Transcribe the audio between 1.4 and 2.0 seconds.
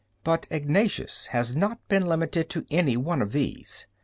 not